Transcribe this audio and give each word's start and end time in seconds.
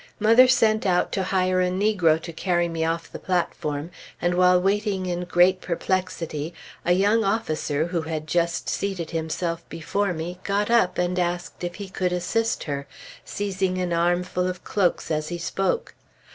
Mother 0.19 0.47
sent 0.47 0.87
out 0.87 1.11
to 1.11 1.25
hire 1.25 1.61
a 1.61 1.69
negro 1.69 2.19
to 2.23 2.33
carry 2.33 2.67
me 2.67 2.83
off 2.83 3.11
the 3.11 3.19
platform; 3.19 3.91
and 4.19 4.33
while 4.33 4.59
waiting 4.59 5.05
in 5.05 5.25
great 5.25 5.61
perplexity, 5.61 6.55
a 6.83 6.93
young 6.93 7.23
officer 7.23 7.85
who 7.85 8.01
had 8.01 8.25
just 8.25 8.67
seated 8.67 9.11
himself 9.11 9.63
before 9.69 10.11
me, 10.11 10.39
got 10.43 10.71
up 10.71 10.97
and 10.97 11.19
asked 11.19 11.63
if 11.63 11.75
he 11.75 11.87
could 11.87 12.11
assist 12.11 12.63
her, 12.63 12.87
seizing 13.23 13.77
an 13.77 13.93
arm 13.93 14.23
full 14.23 14.47
of 14.47 14.63
cloaks 14.63 15.11
as 15.11 15.27
he 15.29 15.37
spoke. 15.37 15.93